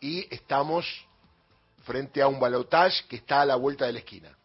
[0.00, 0.86] y estamos
[1.82, 4.36] frente a un balotage que está a la vuelta de la esquina.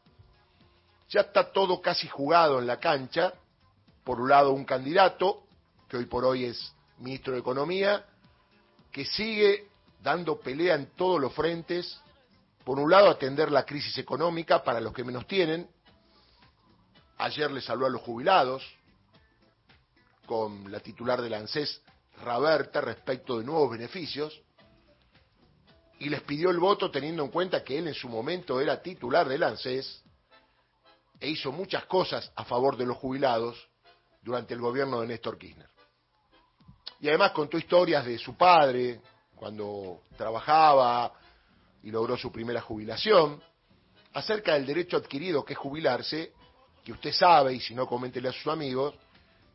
[1.09, 3.34] Ya está todo casi jugado en la cancha.
[4.04, 5.44] Por un lado, un candidato,
[5.88, 8.05] que hoy por hoy es ministro de Economía,
[8.91, 9.68] que sigue
[10.02, 12.00] dando pelea en todos los frentes.
[12.66, 15.70] Por un lado, atender la crisis económica para los que menos tienen.
[17.20, 18.64] Ayer le saludó a los jubilados
[20.26, 21.82] con la titular del ANSES,
[22.23, 24.41] Raberta, respecto de nuevos beneficios.
[25.99, 29.27] Y les pidió el voto teniendo en cuenta que él en su momento era titular
[29.27, 30.03] del ANSES
[31.20, 33.70] e hizo muchas cosas a favor de los jubilados
[34.21, 35.70] durante el gobierno de Néstor Kirchner.
[36.99, 39.01] Y además contó historias de su padre,
[39.35, 41.13] cuando trabajaba
[41.84, 43.41] y logró su primera jubilación,
[44.13, 46.34] acerca del derecho adquirido que es jubilarse,
[46.84, 48.93] que usted sabe, y si no, coméntele a sus amigos,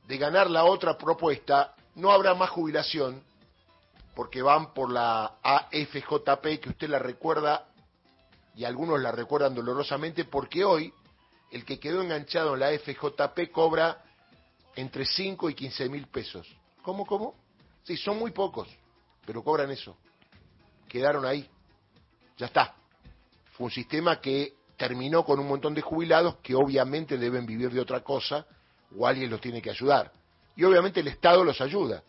[0.06, 3.22] de ganar la otra propuesta, no habrá más jubilación,
[4.18, 7.68] porque van por la AFJP, que usted la recuerda,
[8.56, 10.92] y algunos la recuerdan dolorosamente, porque hoy
[11.52, 14.02] el que quedó enganchado en la FJP cobra
[14.74, 16.48] entre 5 y 15 mil pesos.
[16.82, 17.36] ¿Cómo, cómo?
[17.84, 18.66] Sí, son muy pocos,
[19.24, 19.96] pero cobran eso.
[20.88, 21.48] Quedaron ahí.
[22.38, 22.74] Ya está.
[23.52, 27.78] Fue un sistema que terminó con un montón de jubilados que obviamente deben vivir de
[27.80, 28.44] otra cosa
[28.98, 30.10] o alguien los tiene que ayudar.
[30.56, 32.02] Y obviamente el Estado los ayuda.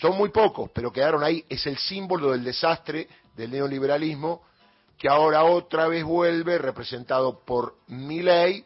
[0.00, 1.44] Son muy pocos, pero quedaron ahí.
[1.48, 4.42] Es el símbolo del desastre del neoliberalismo
[4.96, 8.64] que ahora otra vez vuelve, representado por Milei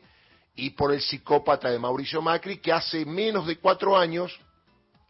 [0.56, 4.38] y por el psicópata de Mauricio Macri, que hace menos de cuatro años,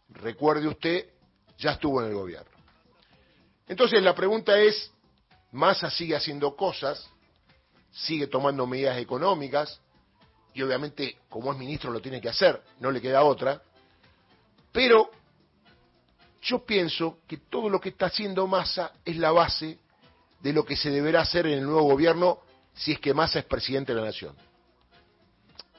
[0.09, 1.09] recuerde usted,
[1.57, 2.51] ya estuvo en el gobierno.
[3.67, 4.91] Entonces la pregunta es,
[5.51, 7.09] Massa sigue haciendo cosas,
[7.91, 9.79] sigue tomando medidas económicas,
[10.53, 13.61] y obviamente como es ministro lo tiene que hacer, no le queda otra,
[14.73, 15.09] pero
[16.43, 19.79] yo pienso que todo lo que está haciendo Massa es la base
[20.41, 22.39] de lo que se deberá hacer en el nuevo gobierno
[22.73, 24.35] si es que Massa es presidente de la nación.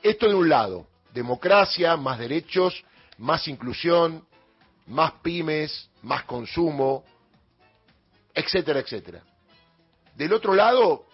[0.02, 2.82] Esto de un lado, democracia, más derechos,
[3.18, 4.26] más inclusión,
[4.86, 7.04] más pymes, más consumo,
[8.34, 9.22] etcétera, etcétera.
[10.14, 11.06] Del otro lado,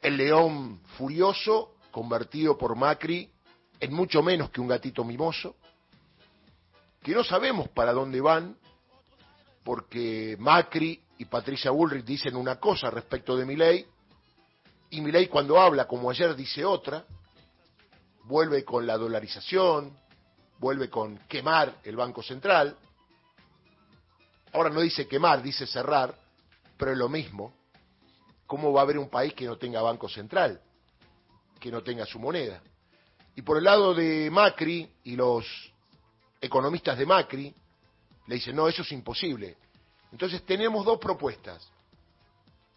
[0.00, 3.30] el león furioso, convertido por Macri
[3.80, 5.56] en mucho menos que un gatito mimoso,
[7.02, 8.56] que no sabemos para dónde van,
[9.64, 13.86] porque Macri y Patricia Bullrich dicen una cosa respecto de Milei,
[14.90, 17.04] y Milei cuando habla, como ayer, dice otra,
[18.24, 19.96] vuelve con la dolarización,
[20.58, 22.76] vuelve con quemar el Banco Central,
[24.52, 26.14] ahora no dice quemar, dice cerrar,
[26.76, 27.54] pero es lo mismo.
[28.46, 30.60] ¿Cómo va a haber un país que no tenga Banco Central,
[31.60, 32.60] que no tenga su moneda?
[33.36, 35.46] Y por el lado de Macri y los
[36.40, 37.54] economistas de Macri,
[38.26, 39.56] le dicen, no, eso es imposible.
[40.12, 41.70] Entonces tenemos dos propuestas,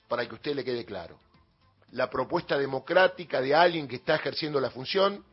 [0.08, 1.18] para que a usted le quede claro.
[1.92, 5.24] La propuesta democrática de alguien que está ejerciendo la función,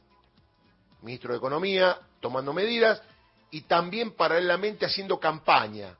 [1.02, 3.02] ministro de Economía, tomando medidas,
[3.50, 5.96] y también paralelamente haciendo campaña.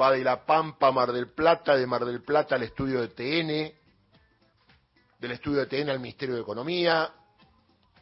[0.00, 3.08] Va de La Pampa a Mar del Plata, de Mar del Plata al estudio de
[3.08, 3.74] TN,
[5.18, 7.12] del estudio de TN al Ministerio de Economía,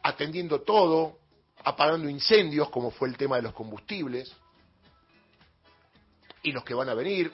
[0.03, 1.19] atendiendo todo,
[1.63, 4.35] apagando incendios, como fue el tema de los combustibles
[6.43, 7.31] y los que van a venir.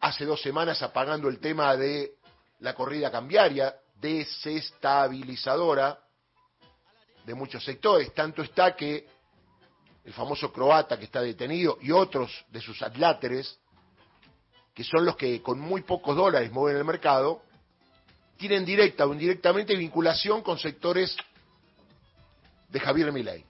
[0.00, 2.16] Hace dos semanas apagando el tema de
[2.60, 5.98] la corrida cambiaria, desestabilizadora
[7.24, 8.12] de muchos sectores.
[8.14, 9.08] Tanto está que
[10.04, 13.58] el famoso croata que está detenido y otros de sus adláteres,
[14.74, 17.42] que son los que con muy pocos dólares mueven el mercado,
[18.36, 21.16] tienen directa o indirectamente vinculación con sectores
[22.68, 23.44] de Javier Milei.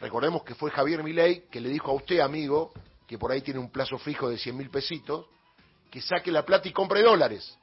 [0.00, 2.72] Recordemos que fue Javier Milei que le dijo a usted, amigo,
[3.06, 5.26] que por ahí tiene un plazo fijo de 100 mil pesitos,
[5.90, 7.56] que saque la plata y compre dólares.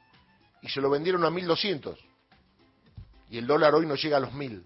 [0.62, 1.98] Y se lo vendieron a 1.200.
[3.30, 4.64] Y el dólar hoy no llega a los 1.000.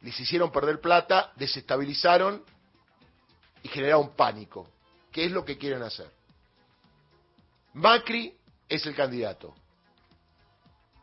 [0.00, 2.44] Les hicieron perder plata, desestabilizaron
[3.62, 4.68] y generaron pánico.
[5.10, 6.10] ¿Qué es lo que quieren hacer?
[7.74, 8.34] Macri
[8.68, 9.54] es el candidato.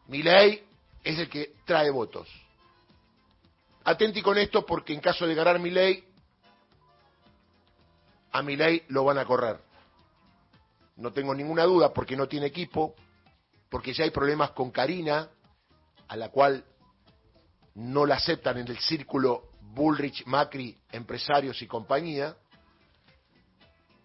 [0.07, 0.63] Milei
[1.03, 2.27] es el que trae votos.
[3.83, 6.03] Atenti con esto porque en caso de ganar Milei
[8.31, 9.59] a Milei lo van a correr.
[10.97, 12.95] No tengo ninguna duda porque no tiene equipo,
[13.69, 15.29] porque ya hay problemas con Karina,
[16.07, 16.63] a la cual
[17.75, 22.35] no la aceptan en el círculo Bullrich, Macri, empresarios y compañía.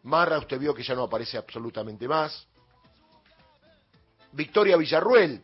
[0.05, 2.47] Marra, usted vio que ya no aparece absolutamente más.
[4.33, 5.43] Victoria Villarruel,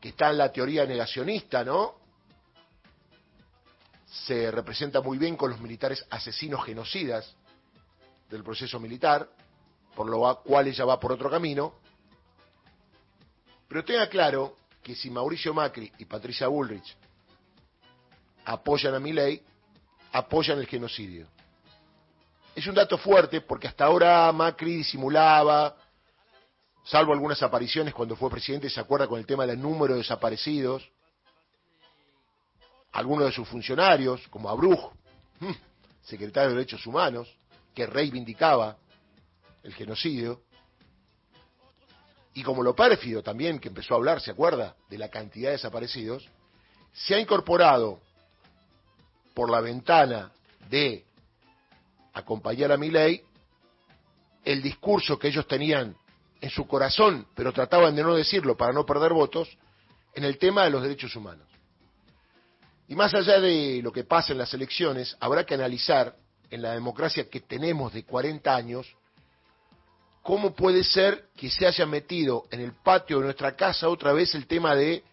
[0.00, 2.05] que está en la teoría negacionista, ¿no?
[4.24, 7.36] Se representa muy bien con los militares asesinos genocidas
[8.30, 9.28] del proceso militar,
[9.94, 11.74] por lo cual ella va por otro camino.
[13.68, 16.96] Pero tenga claro que si Mauricio Macri y Patricia Bullrich
[18.44, 19.42] apoyan a mi ley,
[20.12, 21.26] apoyan el genocidio.
[22.54, 25.76] Es un dato fuerte porque hasta ahora Macri disimulaba,
[26.84, 30.88] salvo algunas apariciones cuando fue presidente, se acuerda con el tema del número de desaparecidos,
[32.96, 34.90] algunos de sus funcionarios, como Abruj,
[35.40, 35.50] mm,
[36.02, 37.28] secretario de Derechos Humanos,
[37.74, 38.78] que reivindicaba
[39.62, 40.40] el genocidio,
[42.32, 45.56] y como lo pérfido también, que empezó a hablar, ¿se acuerda?, de la cantidad de
[45.56, 46.26] desaparecidos,
[46.94, 48.00] se ha incorporado
[49.34, 50.32] por la ventana
[50.70, 51.04] de
[52.14, 53.20] acompañar a mi ley
[54.42, 55.94] el discurso que ellos tenían
[56.40, 59.54] en su corazón, pero trataban de no decirlo para no perder votos,
[60.14, 61.46] en el tema de los derechos humanos.
[62.88, 66.16] Y más allá de lo que pasa en las elecciones, habrá que analizar
[66.50, 68.86] en la democracia que tenemos de 40 años,
[70.22, 74.34] cómo puede ser que se haya metido en el patio de nuestra casa otra vez
[74.34, 75.04] el tema de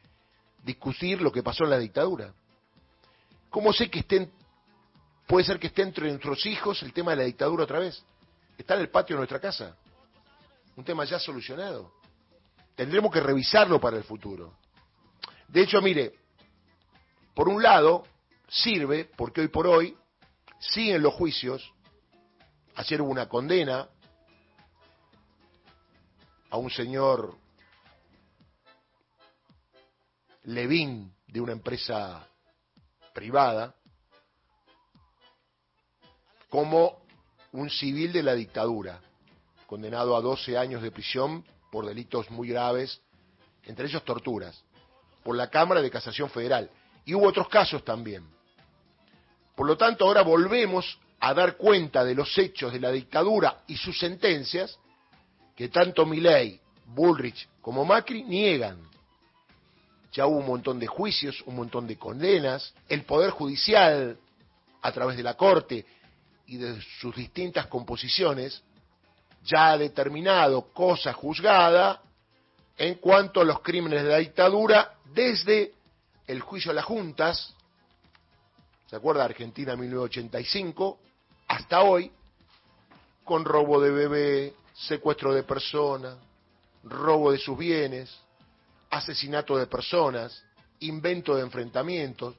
[0.64, 2.34] discutir lo que pasó en la dictadura.
[3.50, 4.32] ¿Cómo sé que estén,
[5.28, 8.04] puede ser que esté entre nuestros hijos el tema de la dictadura otra vez?
[8.58, 9.76] Está en el patio de nuestra casa.
[10.76, 11.92] Un tema ya solucionado.
[12.76, 14.56] Tendremos que revisarlo para el futuro.
[15.48, 16.23] De hecho, mire,
[17.34, 18.04] por un lado,
[18.48, 19.98] sirve porque hoy por hoy
[20.60, 21.74] siguen los juicios.
[22.76, 23.88] Ayer una condena
[26.50, 27.38] a un señor
[30.44, 32.28] Levín de una empresa
[33.14, 33.74] privada
[36.50, 37.04] como
[37.54, 39.00] un civil de la dictadura,
[39.66, 43.02] condenado a 12 años de prisión por delitos muy graves,
[43.64, 44.64] entre ellos torturas,
[45.24, 46.70] por la Cámara de Casación Federal.
[47.06, 48.24] Y hubo otros casos también.
[49.56, 53.78] Por lo tanto, ahora volvemos a dar cuenta de los hechos de la dictadura y
[53.78, 54.78] sus sentencias
[55.56, 58.94] que tanto Milei, Bullrich como Macri niegan
[60.14, 64.18] ya hubo un montón de juicios, un montón de condenas, el Poder Judicial,
[64.82, 65.86] a través de la Corte
[66.46, 68.62] y de sus distintas composiciones,
[69.44, 72.02] ya ha determinado cosa juzgada
[72.78, 75.74] en cuanto a los crímenes de la dictadura desde
[76.34, 77.54] el juicio a las juntas,
[78.88, 79.24] ¿se acuerda?
[79.24, 81.00] Argentina 1985,
[81.48, 82.12] hasta hoy,
[83.24, 86.18] con robo de bebé, secuestro de persona,
[86.84, 88.12] robo de sus bienes,
[88.90, 90.44] asesinato de personas,
[90.80, 92.36] invento de enfrentamientos,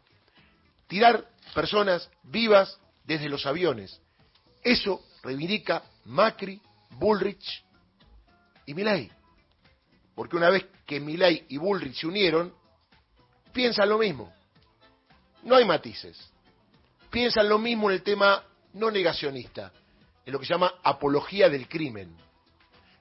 [0.88, 4.00] tirar personas vivas desde los aviones.
[4.62, 6.60] Eso reivindica Macri,
[6.90, 7.64] Bullrich
[8.66, 9.10] y Milei.
[10.16, 12.52] Porque una vez que Milei y Bullrich se unieron,
[13.54, 14.30] piensan lo mismo.
[15.44, 16.18] No hay matices.
[17.10, 19.72] Piensan lo mismo en el tema no negacionista,
[20.26, 22.14] en lo que se llama apología del crimen.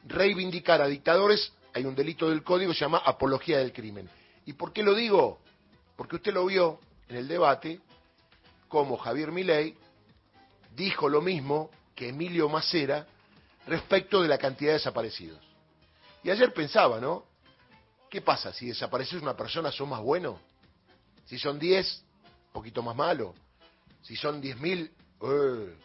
[0.05, 4.07] Reivindicar a dictadores hay un delito del código que se llama apología del crimen.
[4.45, 5.39] ¿Y por qué lo digo?
[5.97, 6.79] Porque usted lo vio
[7.09, 7.81] en el debate
[8.67, 9.75] como Javier Milei
[10.75, 13.07] dijo lo mismo que Emilio Macera
[13.65, 15.39] respecto de la cantidad de desaparecidos.
[16.23, 17.25] Y ayer pensaba, ¿no?
[18.13, 18.53] ¿Qué pasa?
[18.53, 20.39] Si desaparece una persona, ¿son más buenos?
[21.25, 22.05] Si son 10,
[22.51, 23.33] poquito más malo.
[24.03, 24.91] Si son 10.000,
[25.23, 25.77] eh.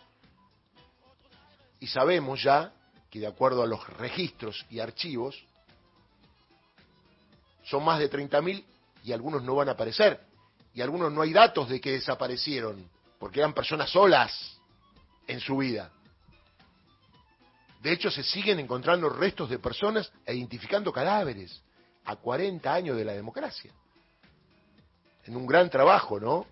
[1.81, 2.71] y sabemos ya
[3.09, 5.43] que de acuerdo a los registros y archivos,
[7.65, 8.63] son más de 30.000
[9.05, 10.21] y algunos no van a aparecer.
[10.75, 14.61] Y algunos no hay datos de que desaparecieron, porque eran personas solas
[15.27, 15.91] en su vida.
[17.81, 21.63] De hecho, se siguen encontrando restos de personas e identificando cadáveres
[22.09, 23.71] a 40 años de la democracia.
[25.27, 26.47] En un gran trabajo, ¿no?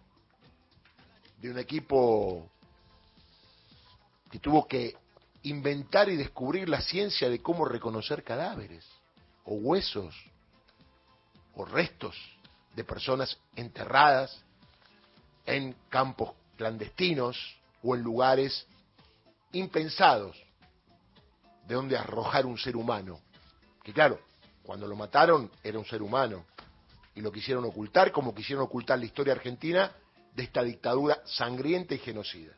[1.40, 2.50] De un equipo
[4.30, 4.94] que tuvo que
[5.44, 8.86] inventar y descubrir la ciencia de cómo reconocer cadáveres
[9.46, 10.14] o huesos
[11.54, 12.14] o restos
[12.74, 14.44] de personas enterradas
[15.46, 18.66] en campos clandestinos o en lugares
[19.52, 20.36] impensados
[21.66, 23.20] de donde arrojar un ser humano.
[23.82, 24.20] Que claro,
[24.66, 26.44] cuando lo mataron era un ser humano
[27.14, 29.92] y lo quisieron ocultar como quisieron ocultar la historia argentina
[30.34, 32.52] de esta dictadura sangrienta y genocida.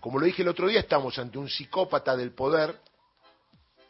[0.00, 2.78] Como lo dije el otro día, estamos ante un psicópata del poder,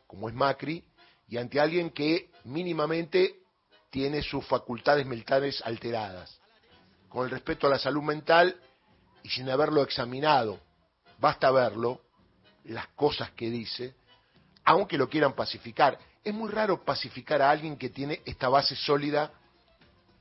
[0.06, 0.84] como es Macri,
[1.28, 3.40] y ante alguien que mínimamente
[3.90, 6.38] tiene sus facultades mentales alteradas.
[7.08, 8.60] Con el respeto a la salud mental
[9.22, 10.60] y sin haberlo examinado,
[11.18, 12.02] basta verlo,
[12.64, 13.94] las cosas que dice,
[14.64, 15.98] aunque lo quieran pacificar.
[16.26, 19.30] Es muy raro pacificar a alguien que tiene esta base sólida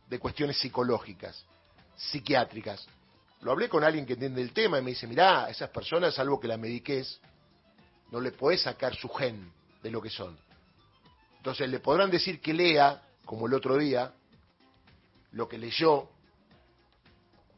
[0.08, 1.44] de cuestiones psicológicas,
[1.96, 2.86] psiquiátricas.
[3.42, 6.40] Lo hablé con alguien que entiende el tema y me dice, mirá, esas personas, salvo
[6.40, 7.20] que la mediques,
[8.12, 10.38] no le podés sacar su gen de lo que son.
[11.38, 14.14] Entonces le podrán decir que lea, como el otro día,
[15.32, 16.08] lo que leyó,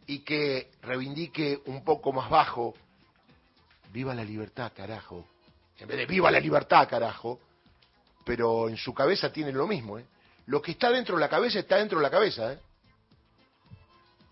[0.05, 2.75] y que reivindique un poco más bajo,
[3.91, 5.27] viva la libertad, carajo.
[5.77, 7.41] En vez de viva la libertad, carajo,
[8.27, 9.97] pero en su cabeza tiene lo mismo.
[9.97, 10.05] ¿eh?
[10.47, 12.51] Lo que está dentro de la cabeza está dentro de la cabeza.
[12.51, 12.59] ¿eh?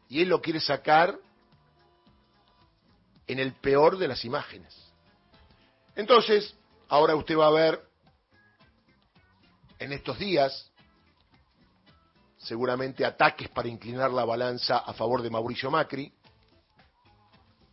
[0.10, 1.18] Y él lo quiere sacar
[3.26, 4.76] en el peor de las imágenes.
[5.96, 6.54] Entonces,
[6.90, 7.82] ahora usted va a ver
[9.80, 10.70] en estos días
[12.38, 16.14] seguramente ataques para inclinar la balanza a favor de Mauricio Macri,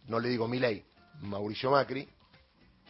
[0.07, 0.85] no le digo Milei,
[1.21, 2.09] Mauricio Macri,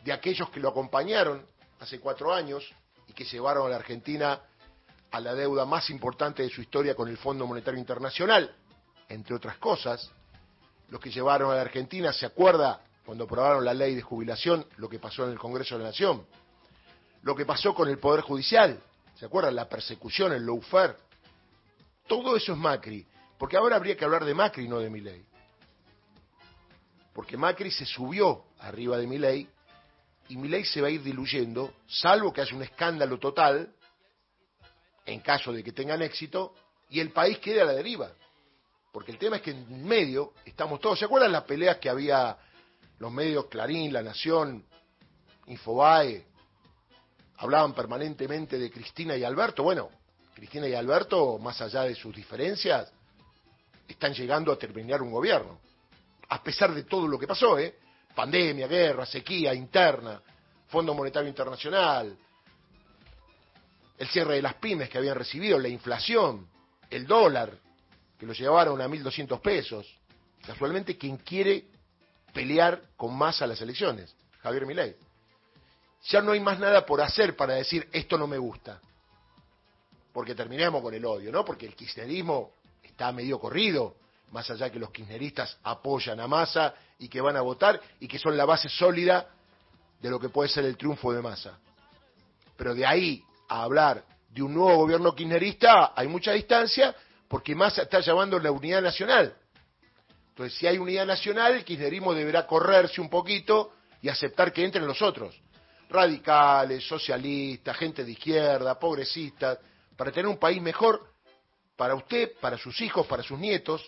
[0.04, 1.46] de aquellos que lo acompañaron
[1.80, 2.72] hace cuatro años
[3.14, 4.40] que llevaron a la Argentina
[5.10, 8.54] a la deuda más importante de su historia con el Fondo Monetario Internacional,
[9.08, 10.10] entre otras cosas,
[10.88, 14.88] los que llevaron a la Argentina, ¿se acuerda cuando aprobaron la ley de jubilación lo
[14.88, 16.26] que pasó en el Congreso de la Nación?
[17.22, 18.82] Lo que pasó con el Poder Judicial,
[19.14, 19.50] ¿se acuerda?
[19.50, 20.96] La persecución, el lawfare,
[22.06, 23.06] todo eso es Macri,
[23.38, 25.24] porque ahora habría que hablar de Macri, no de Milei.
[27.12, 29.48] Porque Macri se subió arriba de Milei
[30.28, 33.74] y Milei se va a ir diluyendo, salvo que haya un escándalo total,
[35.04, 36.54] en caso de que tengan éxito,
[36.88, 38.12] y el país quede a la deriva.
[38.92, 40.98] Porque el tema es que en medio estamos todos.
[40.98, 42.36] ¿Se acuerdan las peleas que había
[42.98, 44.64] los medios Clarín, La Nación,
[45.46, 46.26] Infobae?
[47.38, 49.62] Hablaban permanentemente de Cristina y Alberto.
[49.62, 49.90] Bueno,
[50.34, 52.92] Cristina y Alberto, más allá de sus diferencias,
[53.88, 55.58] están llegando a terminar un gobierno.
[56.28, 57.78] A pesar de todo lo que pasó, ¿eh?
[58.14, 60.20] Pandemia, guerra, sequía interna,
[60.68, 62.16] Fondo Monetario Internacional,
[63.98, 66.48] el cierre de las pymes que habían recibido, la inflación,
[66.90, 67.52] el dólar,
[68.18, 69.86] que lo llevaron a 1.200 pesos.
[70.44, 71.66] Casualmente, quien quiere
[72.32, 74.96] pelear con más a las elecciones, Javier Milei.
[76.04, 78.80] Ya no hay más nada por hacer para decir esto no me gusta
[80.12, 81.44] porque terminemos con el odio, ¿no?
[81.44, 82.52] Porque el kirchnerismo
[82.82, 83.96] está medio corrido,
[84.32, 88.18] más allá que los kirchneristas apoyan a Massa y que van a votar y que
[88.18, 89.28] son la base sólida
[90.00, 91.58] de lo que puede ser el triunfo de Massa.
[92.56, 96.94] Pero de ahí a hablar de un nuevo gobierno kirchnerista hay mucha distancia
[97.28, 99.36] porque Massa está llamando la unidad nacional.
[100.30, 104.86] Entonces, si hay unidad nacional, el kirchnerismo deberá correrse un poquito y aceptar que entren
[104.86, 105.38] los otros.
[105.90, 109.58] Radicales, socialistas, gente de izquierda, progresistas,
[109.94, 111.06] para tener un país mejor
[111.76, 113.86] para usted, para sus hijos, para sus nietos,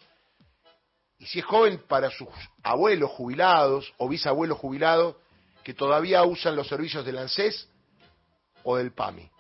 [1.19, 2.29] y si es joven, para sus
[2.63, 5.17] abuelos jubilados o bisabuelos jubilados
[5.63, 7.69] que todavía usan los servicios del ANSES
[8.65, 9.31] o del PAMI,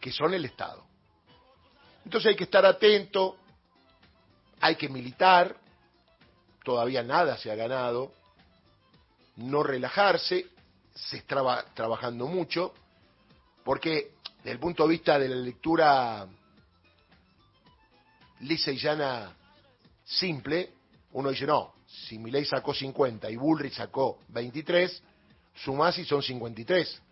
[0.00, 0.84] que son el Estado.
[2.04, 3.36] Entonces hay que estar atento,
[4.60, 5.56] hay que militar,
[6.62, 8.12] todavía nada se ha ganado,
[9.36, 10.46] no relajarse,
[10.94, 12.72] se está trabajando mucho,
[13.64, 16.28] porque desde el punto de vista de la lectura
[18.40, 19.34] lisa y llana
[20.04, 20.72] simple,
[21.12, 25.02] uno dice, no, si Milei sacó 50 y Bullrich sacó 23,
[25.54, 27.02] sumás y son 53.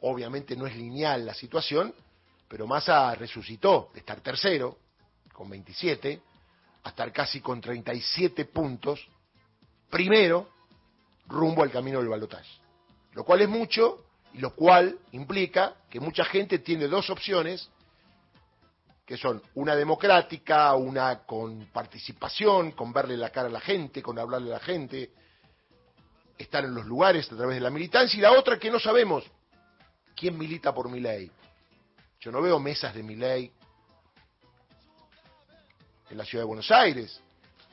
[0.00, 1.94] Obviamente no es lineal la situación,
[2.48, 4.78] pero Massa resucitó de estar tercero,
[5.32, 6.20] con 27,
[6.84, 9.06] a estar casi con 37 puntos,
[9.90, 10.48] primero,
[11.28, 12.50] rumbo al camino del balotaje.
[13.12, 17.70] Lo cual es mucho, lo cual implica que mucha gente tiene dos opciones,
[19.06, 24.18] que son una democrática, una con participación, con verle la cara a la gente, con
[24.18, 25.12] hablarle a la gente,
[26.36, 29.22] estar en los lugares a través de la militancia, y la otra que no sabemos
[30.16, 31.30] quién milita por mi ley.
[32.18, 33.52] Yo no veo mesas de mi ley
[36.10, 37.20] en la ciudad de Buenos Aires.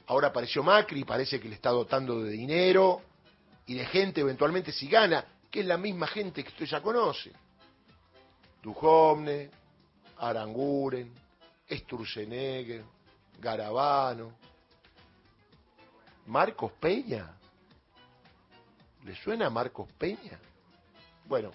[0.06, 3.02] Ahora apareció Macri, y parece que le está dotando de dinero
[3.66, 7.32] y de gente eventualmente si gana que es la misma gente que usted ya conoce.
[8.62, 9.50] Dujovne,
[10.18, 11.23] Aranguren,
[11.70, 12.84] Sturzenegger,
[13.40, 14.34] Garabano,
[16.28, 17.38] Marcos Peña.
[19.04, 20.40] ¿Le suena a Marcos Peña?
[21.26, 21.52] Bueno,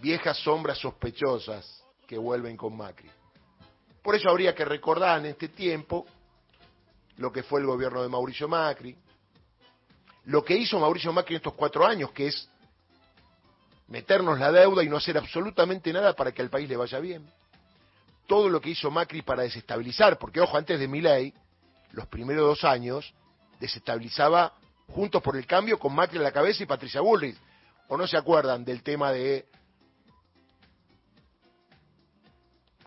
[0.00, 3.10] viejas sombras sospechosas que vuelven con Macri.
[4.02, 6.06] Por eso habría que recordar en este tiempo
[7.16, 8.96] lo que fue el gobierno de Mauricio Macri,
[10.24, 12.48] lo que hizo Mauricio Macri en estos cuatro años, que es
[13.88, 17.30] meternos la deuda y no hacer absolutamente nada para que al país le vaya bien.
[18.32, 21.34] Todo lo que hizo Macri para desestabilizar, porque ojo, antes de mi ley,
[21.90, 23.12] los primeros dos años,
[23.60, 24.54] desestabilizaba
[24.88, 27.36] Juntos por el Cambio con Macri a la cabeza y Patricia Bullrich.
[27.88, 29.44] ¿O no se acuerdan del tema de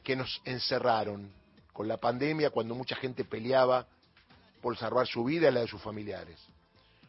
[0.01, 1.31] que nos encerraron
[1.71, 3.85] con la pandemia cuando mucha gente peleaba
[4.63, 6.39] por salvar su vida y la de sus familiares.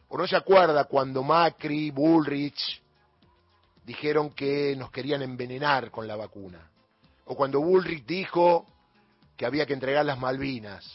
[0.09, 2.83] ¿O no se acuerda cuando Macri, Bullrich
[3.83, 6.69] dijeron que nos querían envenenar con la vacuna?
[7.27, 8.65] O cuando Bullrich dijo
[9.35, 10.85] que había que entregar las Malvinas.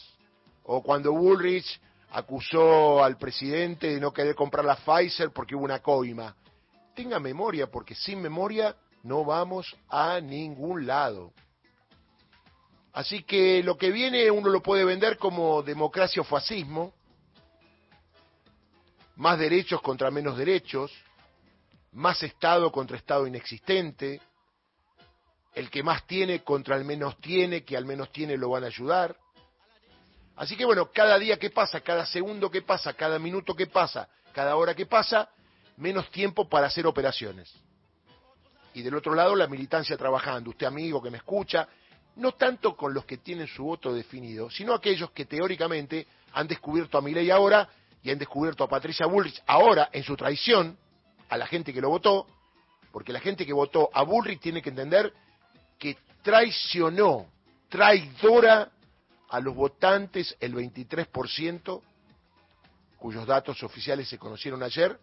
[0.63, 1.79] O cuando Bullrich
[2.11, 6.35] acusó al presidente de no querer comprar la Pfizer porque hubo una coima.
[6.95, 11.33] Tenga memoria, porque sin memoria no vamos a ningún lado.
[12.93, 16.93] Así que lo que viene uno lo puede vender como democracia o fascismo,
[19.15, 20.91] más derechos contra menos derechos,
[21.91, 24.21] más Estado contra Estado inexistente,
[25.55, 28.67] el que más tiene contra el menos tiene, que al menos tiene lo van a
[28.67, 29.15] ayudar.
[30.35, 34.09] Así que bueno, cada día que pasa, cada segundo que pasa, cada minuto que pasa,
[34.33, 35.29] cada hora que pasa,
[35.77, 37.53] menos tiempo para hacer operaciones.
[38.73, 40.49] Y del otro lado, la militancia trabajando.
[40.49, 41.67] Usted amigo que me escucha,
[42.15, 46.97] no tanto con los que tienen su voto definido, sino aquellos que teóricamente han descubierto
[46.97, 47.69] a Milei ahora
[48.01, 50.77] y han descubierto a Patricia Bullrich ahora en su traición
[51.29, 52.27] a la gente que lo votó,
[52.91, 55.13] porque la gente que votó a Bullrich tiene que entender
[56.23, 57.27] traicionó,
[57.69, 58.71] traidora
[59.29, 61.81] a los votantes el 23%,
[62.97, 64.97] cuyos datos oficiales se conocieron ayer,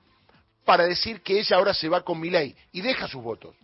[0.64, 3.54] para decir que ella ahora se va con Milei y deja sus votos.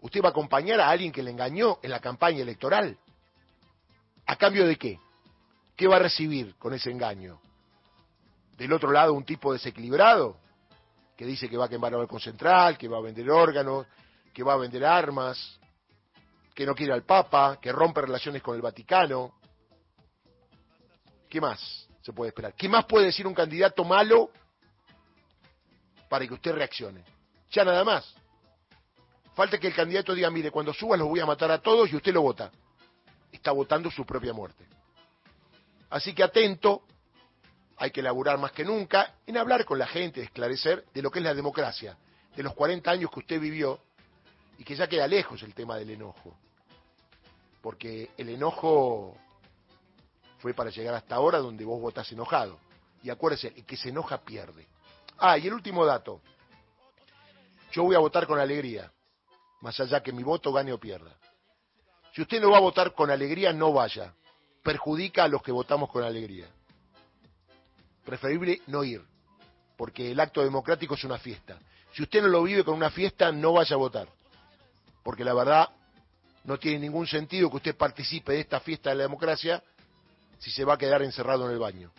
[0.00, 2.96] ¿Usted va a acompañar a alguien que le engañó en la campaña electoral?
[4.26, 4.98] ¿A cambio de qué?
[5.76, 7.40] ¿Qué va a recibir con ese engaño?
[8.56, 10.36] Del otro lado, un tipo desequilibrado
[11.16, 13.86] que dice que va a quemar el Central, que va a vender órganos,
[14.32, 15.59] que va a vender armas,
[16.60, 19.32] que no quiere al Papa, que rompe relaciones con el Vaticano.
[21.26, 22.52] ¿Qué más se puede esperar?
[22.52, 24.30] ¿Qué más puede decir un candidato malo
[26.10, 27.02] para que usted reaccione?
[27.50, 28.14] Ya nada más.
[29.34, 31.96] Falta que el candidato diga, mire, cuando suba los voy a matar a todos y
[31.96, 32.50] usted lo vota.
[33.32, 34.66] Está votando su propia muerte.
[35.88, 36.82] Así que atento,
[37.78, 41.20] hay que laburar más que nunca en hablar con la gente, esclarecer de lo que
[41.20, 41.96] es la democracia,
[42.36, 43.80] de los 40 años que usted vivió
[44.58, 46.36] y que ya queda lejos el tema del enojo.
[47.60, 49.16] Porque el enojo
[50.38, 52.58] fue para llegar hasta ahora donde vos votás enojado.
[53.02, 54.66] Y acuérdese, el que se enoja pierde.
[55.18, 56.20] Ah, y el último dato.
[57.72, 58.90] Yo voy a votar con alegría
[59.60, 61.14] más allá que mi voto gane o pierda.
[62.14, 64.14] Si usted no va a votar con alegría, no vaya.
[64.62, 66.48] Perjudica a los que votamos con alegría.
[68.04, 69.02] Preferible no ir,
[69.76, 71.58] porque el acto democrático es una fiesta.
[71.92, 74.08] Si usted no lo vive con una fiesta, no vaya a votar,
[75.02, 75.68] porque la verdad
[76.44, 79.62] no tiene ningún sentido que usted participe de esta fiesta de la democracia
[80.38, 81.92] si se va a quedar encerrado en el baño.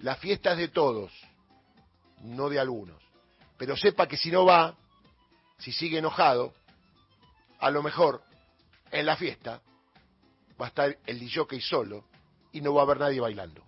[0.00, 1.12] La fiesta es de todos,
[2.22, 3.02] no de algunos.
[3.56, 4.76] Pero sepa que si no va,
[5.58, 6.54] si sigue enojado,
[7.58, 8.22] a lo mejor
[8.90, 9.60] en la fiesta
[10.60, 12.04] va a estar el DJ solo
[12.52, 13.67] y no va a haber nadie bailando.